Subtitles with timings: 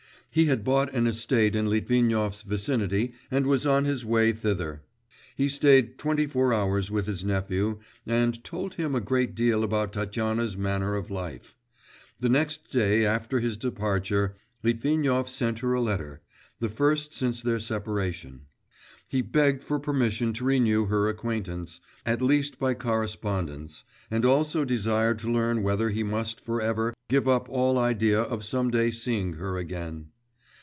[0.33, 4.81] He had bought an estate in Litvinov's vicinity and was on his way thither.
[5.35, 9.91] He stayed twenty four hours with his nephew and told him a great deal about
[9.91, 11.57] Tatyana's manner of life.
[12.21, 16.21] The next day after his departure Litvinov sent her a letter,
[16.61, 18.45] the first since their separation.
[19.09, 25.19] He begged for permission to renew her acquaintance, at least by correspondence, and also desired
[25.19, 29.33] to learn whether he must for ever give up all idea of some day seeing
[29.33, 30.07] her again?